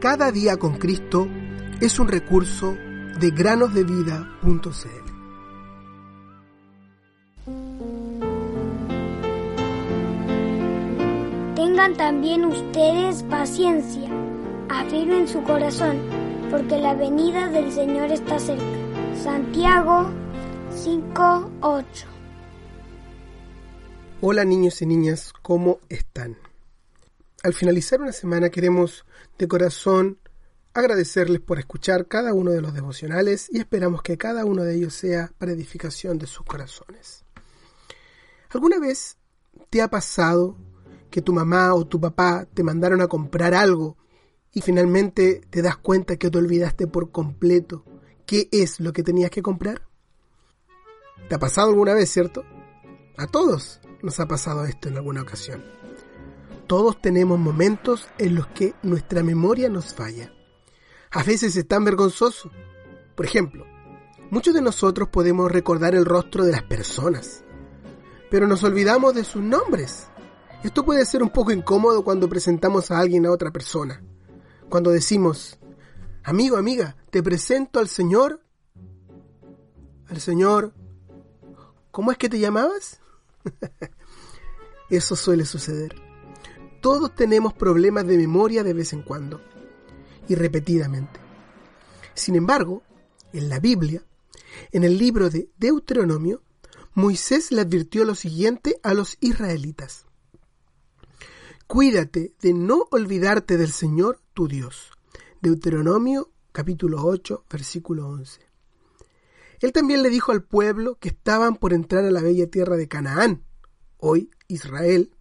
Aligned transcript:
Cada 0.00 0.32
día 0.32 0.56
con 0.56 0.78
Cristo 0.78 1.28
es 1.78 1.98
un 1.98 2.08
recurso 2.08 2.74
de 3.20 3.30
granosdevida.cl. 3.32 4.64
Tengan 11.54 11.94
también 11.98 12.46
ustedes 12.46 13.22
paciencia, 13.24 14.08
afirmen 14.70 15.28
su 15.28 15.42
corazón, 15.42 15.98
porque 16.50 16.78
la 16.78 16.94
venida 16.94 17.50
del 17.50 17.70
Señor 17.70 18.10
está 18.10 18.38
cerca. 18.38 18.64
Santiago 19.22 20.10
5:8 20.82 22.06
Hola 24.22 24.46
niños 24.46 24.80
y 24.80 24.86
niñas, 24.86 25.34
¿cómo 25.42 25.78
están? 25.90 26.38
Al 27.42 27.54
finalizar 27.54 28.02
una 28.02 28.12
semana 28.12 28.50
queremos 28.50 29.06
de 29.38 29.48
corazón 29.48 30.18
agradecerles 30.74 31.40
por 31.40 31.58
escuchar 31.58 32.06
cada 32.06 32.34
uno 32.34 32.50
de 32.50 32.60
los 32.60 32.74
devocionales 32.74 33.48
y 33.50 33.58
esperamos 33.60 34.02
que 34.02 34.18
cada 34.18 34.44
uno 34.44 34.62
de 34.62 34.74
ellos 34.76 34.92
sea 34.92 35.32
para 35.38 35.52
edificación 35.52 36.18
de 36.18 36.26
sus 36.26 36.44
corazones. 36.44 37.24
¿Alguna 38.50 38.78
vez 38.78 39.16
te 39.70 39.80
ha 39.80 39.88
pasado 39.88 40.58
que 41.10 41.22
tu 41.22 41.32
mamá 41.32 41.74
o 41.74 41.86
tu 41.86 41.98
papá 41.98 42.46
te 42.52 42.62
mandaron 42.62 43.00
a 43.00 43.08
comprar 43.08 43.54
algo 43.54 43.96
y 44.52 44.60
finalmente 44.60 45.40
te 45.48 45.62
das 45.62 45.78
cuenta 45.78 46.18
que 46.18 46.30
te 46.30 46.38
olvidaste 46.38 46.88
por 46.88 47.10
completo 47.10 47.84
qué 48.26 48.50
es 48.52 48.80
lo 48.80 48.92
que 48.92 49.02
tenías 49.02 49.30
que 49.30 49.42
comprar? 49.42 49.88
¿Te 51.28 51.36
ha 51.36 51.38
pasado 51.38 51.70
alguna 51.70 51.94
vez, 51.94 52.10
cierto? 52.10 52.44
A 53.16 53.26
todos 53.26 53.80
nos 54.02 54.20
ha 54.20 54.28
pasado 54.28 54.66
esto 54.66 54.88
en 54.88 54.96
alguna 54.96 55.22
ocasión. 55.22 55.79
Todos 56.70 57.02
tenemos 57.02 57.36
momentos 57.36 58.06
en 58.16 58.36
los 58.36 58.46
que 58.46 58.76
nuestra 58.84 59.24
memoria 59.24 59.68
nos 59.68 59.92
falla. 59.92 60.32
A 61.10 61.24
veces 61.24 61.56
es 61.56 61.66
tan 61.66 61.84
vergonzoso. 61.84 62.48
Por 63.16 63.26
ejemplo, 63.26 63.66
muchos 64.30 64.54
de 64.54 64.62
nosotros 64.62 65.08
podemos 65.08 65.50
recordar 65.50 65.96
el 65.96 66.04
rostro 66.04 66.44
de 66.44 66.52
las 66.52 66.62
personas, 66.62 67.42
pero 68.30 68.46
nos 68.46 68.62
olvidamos 68.62 69.16
de 69.16 69.24
sus 69.24 69.42
nombres. 69.42 70.06
Esto 70.62 70.84
puede 70.84 71.04
ser 71.06 71.24
un 71.24 71.30
poco 71.30 71.50
incómodo 71.50 72.04
cuando 72.04 72.28
presentamos 72.28 72.92
a 72.92 73.00
alguien 73.00 73.26
a 73.26 73.32
otra 73.32 73.50
persona. 73.50 74.04
Cuando 74.68 74.92
decimos, 74.92 75.58
amigo, 76.22 76.56
amiga, 76.56 76.94
te 77.10 77.20
presento 77.20 77.80
al 77.80 77.88
Señor. 77.88 78.44
Al 80.06 80.20
Señor. 80.20 80.72
¿Cómo 81.90 82.12
es 82.12 82.16
que 82.16 82.28
te 82.28 82.38
llamabas? 82.38 83.00
Eso 84.88 85.16
suele 85.16 85.44
suceder. 85.44 86.09
Todos 86.80 87.14
tenemos 87.14 87.52
problemas 87.52 88.06
de 88.06 88.16
memoria 88.16 88.64
de 88.64 88.72
vez 88.72 88.92
en 88.92 89.02
cuando 89.02 89.40
y 90.28 90.34
repetidamente. 90.34 91.20
Sin 92.14 92.36
embargo, 92.36 92.82
en 93.32 93.48
la 93.48 93.60
Biblia, 93.60 94.02
en 94.72 94.84
el 94.84 94.98
libro 94.98 95.28
de 95.28 95.50
Deuteronomio, 95.58 96.42
Moisés 96.94 97.52
le 97.52 97.60
advirtió 97.60 98.04
lo 98.04 98.14
siguiente 98.14 98.80
a 98.82 98.94
los 98.94 99.18
israelitas. 99.20 100.06
Cuídate 101.66 102.34
de 102.40 102.52
no 102.52 102.86
olvidarte 102.90 103.56
del 103.56 103.70
Señor 103.70 104.20
tu 104.34 104.48
Dios. 104.48 104.90
Deuteronomio 105.40 106.30
capítulo 106.52 107.04
8, 107.04 107.44
versículo 107.48 108.08
11. 108.08 108.40
Él 109.60 109.72
también 109.72 110.02
le 110.02 110.08
dijo 110.08 110.32
al 110.32 110.42
pueblo 110.42 110.96
que 110.98 111.10
estaban 111.10 111.56
por 111.56 111.72
entrar 111.72 112.04
a 112.04 112.10
la 112.10 112.22
bella 112.22 112.48
tierra 112.50 112.76
de 112.76 112.88
Canaán, 112.88 113.44
hoy 113.98 114.30
Israel, 114.48 115.12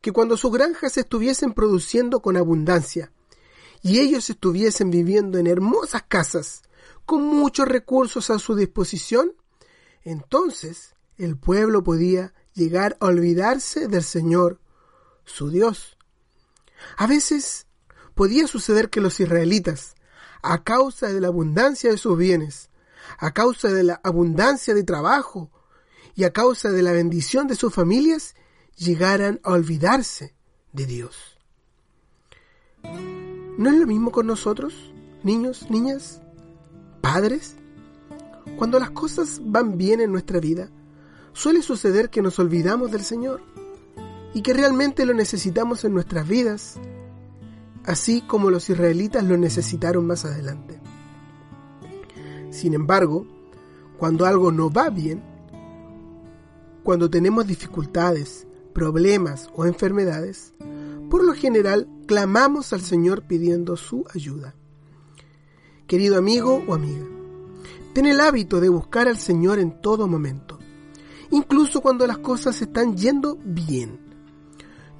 que 0.00 0.12
cuando 0.12 0.36
sus 0.36 0.52
granjas 0.52 0.96
estuviesen 0.96 1.52
produciendo 1.52 2.20
con 2.20 2.36
abundancia 2.36 3.12
y 3.82 4.00
ellos 4.00 4.30
estuviesen 4.30 4.90
viviendo 4.90 5.38
en 5.38 5.46
hermosas 5.46 6.02
casas 6.06 6.62
con 7.04 7.22
muchos 7.24 7.66
recursos 7.66 8.30
a 8.30 8.38
su 8.38 8.54
disposición, 8.54 9.32
entonces 10.02 10.94
el 11.16 11.36
pueblo 11.36 11.82
podía 11.82 12.34
llegar 12.54 12.96
a 13.00 13.06
olvidarse 13.06 13.88
del 13.88 14.02
Señor, 14.02 14.60
su 15.24 15.50
Dios. 15.50 15.96
A 16.96 17.06
veces 17.06 17.66
podía 18.14 18.46
suceder 18.46 18.90
que 18.90 19.00
los 19.00 19.20
israelitas, 19.20 19.94
a 20.42 20.62
causa 20.62 21.08
de 21.08 21.20
la 21.20 21.28
abundancia 21.28 21.90
de 21.90 21.98
sus 21.98 22.16
bienes, 22.16 22.70
a 23.18 23.32
causa 23.32 23.68
de 23.68 23.84
la 23.84 24.00
abundancia 24.04 24.74
de 24.74 24.84
trabajo 24.84 25.50
y 26.14 26.24
a 26.24 26.32
causa 26.32 26.70
de 26.70 26.82
la 26.82 26.92
bendición 26.92 27.46
de 27.48 27.54
sus 27.54 27.72
familias, 27.72 28.34
llegaran 28.78 29.40
a 29.42 29.52
olvidarse 29.52 30.34
de 30.72 30.86
Dios. 30.86 31.16
¿No 33.58 33.70
es 33.70 33.76
lo 33.76 33.86
mismo 33.86 34.12
con 34.12 34.26
nosotros, 34.26 34.92
niños, 35.24 35.68
niñas, 35.68 36.20
padres? 37.00 37.56
Cuando 38.56 38.78
las 38.78 38.90
cosas 38.90 39.40
van 39.42 39.76
bien 39.76 40.00
en 40.00 40.12
nuestra 40.12 40.40
vida, 40.40 40.70
suele 41.32 41.62
suceder 41.62 42.08
que 42.08 42.22
nos 42.22 42.38
olvidamos 42.38 42.90
del 42.92 43.02
Señor 43.02 43.42
y 44.32 44.42
que 44.42 44.54
realmente 44.54 45.04
lo 45.06 45.14
necesitamos 45.14 45.84
en 45.84 45.94
nuestras 45.94 46.28
vidas, 46.28 46.76
así 47.84 48.20
como 48.22 48.50
los 48.50 48.70
israelitas 48.70 49.24
lo 49.24 49.36
necesitaron 49.36 50.06
más 50.06 50.24
adelante. 50.24 50.80
Sin 52.50 52.74
embargo, 52.74 53.26
cuando 53.98 54.26
algo 54.26 54.52
no 54.52 54.70
va 54.70 54.90
bien, 54.90 55.22
cuando 56.84 57.10
tenemos 57.10 57.46
dificultades, 57.46 58.47
problemas 58.78 59.50
o 59.54 59.66
enfermedades, 59.66 60.54
por 61.10 61.24
lo 61.24 61.34
general 61.34 61.88
clamamos 62.06 62.72
al 62.72 62.80
Señor 62.80 63.24
pidiendo 63.26 63.76
su 63.76 64.04
ayuda. 64.14 64.54
Querido 65.88 66.16
amigo 66.16 66.62
o 66.64 66.74
amiga, 66.74 67.04
ten 67.92 68.06
el 68.06 68.20
hábito 68.20 68.60
de 68.60 68.68
buscar 68.68 69.08
al 69.08 69.18
Señor 69.18 69.58
en 69.58 69.82
todo 69.82 70.06
momento, 70.06 70.60
incluso 71.32 71.80
cuando 71.80 72.06
las 72.06 72.18
cosas 72.18 72.62
están 72.62 72.96
yendo 72.96 73.36
bien. 73.44 73.98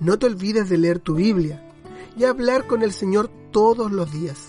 No 0.00 0.18
te 0.18 0.26
olvides 0.26 0.68
de 0.68 0.76
leer 0.76 0.98
tu 0.98 1.14
Biblia 1.14 1.62
y 2.16 2.24
hablar 2.24 2.66
con 2.66 2.82
el 2.82 2.92
Señor 2.92 3.30
todos 3.52 3.92
los 3.92 4.10
días. 4.10 4.48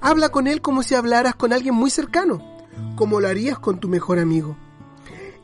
Habla 0.00 0.28
con 0.28 0.46
Él 0.46 0.60
como 0.60 0.84
si 0.84 0.94
hablaras 0.94 1.34
con 1.34 1.52
alguien 1.52 1.74
muy 1.74 1.90
cercano, 1.90 2.40
como 2.94 3.20
lo 3.20 3.26
harías 3.26 3.58
con 3.58 3.80
tu 3.80 3.88
mejor 3.88 4.20
amigo. 4.20 4.56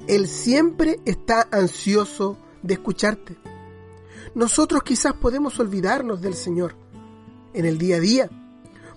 Él 0.06 0.28
siempre 0.28 1.00
está 1.04 1.48
ansioso 1.50 2.38
de 2.64 2.74
escucharte. 2.74 3.36
Nosotros 4.34 4.82
quizás 4.82 5.12
podemos 5.12 5.60
olvidarnos 5.60 6.20
del 6.20 6.34
Señor 6.34 6.74
en 7.52 7.66
el 7.66 7.78
día 7.78 7.96
a 7.96 8.00
día. 8.00 8.30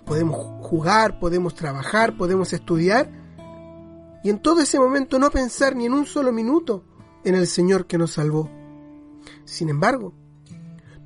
Podemos 0.06 0.36
jugar, 0.62 1.20
podemos 1.20 1.54
trabajar, 1.54 2.16
podemos 2.16 2.52
estudiar 2.54 3.10
y 4.24 4.30
en 4.30 4.40
todo 4.40 4.62
ese 4.62 4.80
momento 4.80 5.18
no 5.18 5.30
pensar 5.30 5.76
ni 5.76 5.84
en 5.84 5.92
un 5.92 6.06
solo 6.06 6.32
minuto 6.32 6.82
en 7.24 7.34
el 7.34 7.46
Señor 7.46 7.86
que 7.86 7.98
nos 7.98 8.12
salvó. 8.12 8.50
Sin 9.44 9.68
embargo, 9.68 10.14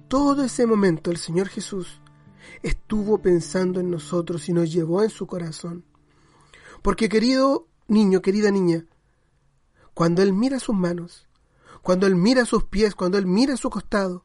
todo 0.07 0.45
ese 0.45 0.65
momento 0.65 1.11
el 1.11 1.17
Señor 1.17 1.49
Jesús 1.49 2.01
estuvo 2.63 3.19
pensando 3.19 3.81
en 3.81 3.91
nosotros 3.91 4.49
y 4.49 4.53
nos 4.53 4.73
llevó 4.73 5.03
en 5.03 5.11
su 5.11 5.27
corazón. 5.27 5.85
Porque 6.81 7.09
querido 7.09 7.67
niño, 7.89 8.23
querida 8.23 8.53
niña, 8.53 8.87
cuando 9.95 10.23
Él 10.23 10.33
mira 10.33 10.61
sus 10.61 10.77
manos, 10.77 11.27
cuando 11.83 12.07
Él 12.07 12.17
mira 12.17 12.45
sus 12.45 12.65
pies, 12.65 12.95
cuando 12.95 13.19
Él 13.19 13.27
mira 13.27 13.57
su 13.57 13.69
costado, 13.69 14.25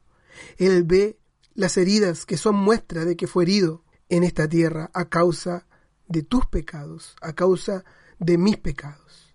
Él 0.58 0.84
ve 0.84 1.20
las 1.54 1.76
heridas 1.78 2.26
que 2.26 2.38
son 2.38 2.56
muestra 2.56 3.04
de 3.04 3.18
que 3.18 3.28
fue 3.28 3.44
herido 3.44 3.84
en 4.10 4.24
esta 4.24 4.48
tierra 4.48 4.90
a 4.94 5.10
causa 5.10 5.68
de 6.08 6.24
tus 6.24 6.46
pecados, 6.46 7.16
a 7.22 7.34
causa 7.34 7.84
de 8.20 8.38
mis 8.38 8.58
pecados. 8.58 9.34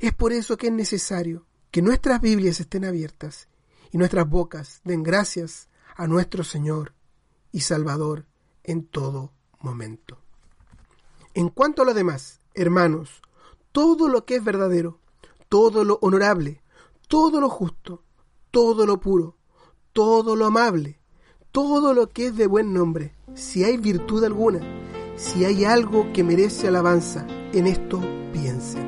Es 0.00 0.14
por 0.14 0.32
eso 0.32 0.56
que 0.56 0.68
es 0.68 0.72
necesario 0.72 1.46
que 1.70 1.82
nuestras 1.82 2.20
Biblias 2.20 2.60
estén 2.60 2.84
abiertas 2.84 3.48
y 3.90 3.98
nuestras 3.98 4.28
bocas 4.28 4.80
den 4.84 5.02
gracias 5.02 5.68
a 5.96 6.06
nuestro 6.06 6.44
Señor 6.44 6.94
y 7.52 7.60
Salvador 7.60 8.26
en 8.62 8.86
todo 8.86 9.32
momento. 9.60 10.18
En 11.34 11.48
cuanto 11.48 11.82
a 11.82 11.84
lo 11.84 11.94
demás, 11.94 12.40
hermanos, 12.54 13.22
todo 13.72 14.08
lo 14.08 14.24
que 14.24 14.36
es 14.36 14.44
verdadero, 14.44 15.00
todo 15.48 15.84
lo 15.84 15.98
honorable, 16.02 16.62
todo 17.08 17.40
lo 17.40 17.48
justo, 17.48 18.02
todo 18.50 18.84
lo 18.84 19.00
puro, 19.00 19.36
todo 19.94 20.36
lo 20.36 20.44
amable, 20.44 21.00
todo 21.50 21.94
lo 21.94 22.10
que 22.10 22.26
es 22.26 22.36
de 22.36 22.46
buen 22.46 22.74
nombre, 22.74 23.14
si 23.34 23.64
hay 23.64 23.78
virtud 23.78 24.22
alguna, 24.24 24.60
si 25.16 25.46
hay 25.46 25.64
algo 25.64 26.12
que 26.12 26.22
merece 26.22 26.68
alabanza, 26.68 27.26
en 27.52 27.66
esto 27.66 27.98
piense. 28.32 28.78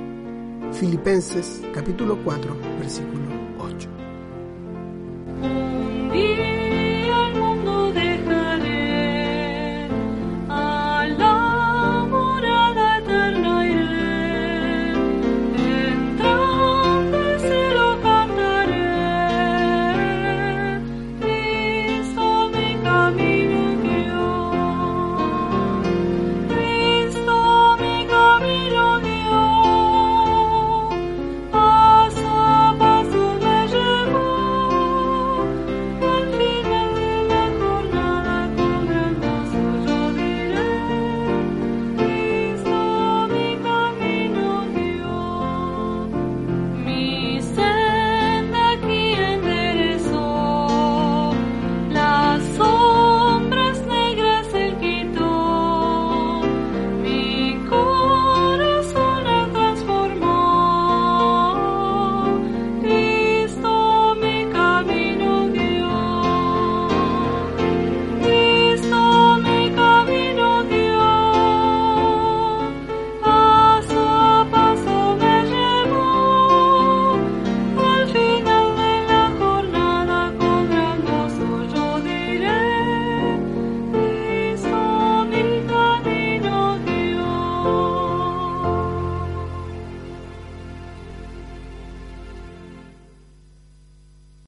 Filipenses 0.72 1.62
capítulo 1.72 2.18
4, 2.22 2.54
versículo 2.78 3.24
8. 3.58 3.88